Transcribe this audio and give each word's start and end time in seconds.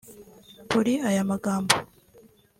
Kuri 0.71 0.93
aya 1.09 1.21
magambo 1.31 1.75